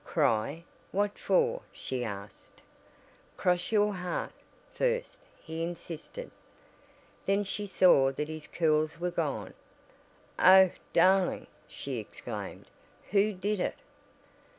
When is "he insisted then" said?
5.39-7.43